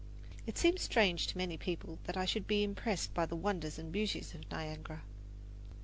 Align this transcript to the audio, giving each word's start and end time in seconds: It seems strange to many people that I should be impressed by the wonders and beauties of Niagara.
It 0.47 0.57
seems 0.57 0.81
strange 0.81 1.27
to 1.27 1.37
many 1.37 1.57
people 1.57 1.99
that 2.05 2.17
I 2.17 2.25
should 2.25 2.47
be 2.47 2.63
impressed 2.63 3.13
by 3.13 3.27
the 3.27 3.35
wonders 3.35 3.77
and 3.77 3.91
beauties 3.91 4.33
of 4.33 4.49
Niagara. 4.49 5.03